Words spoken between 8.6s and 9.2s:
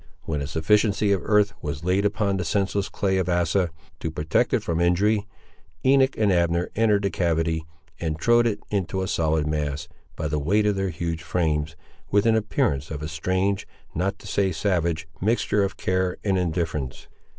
into a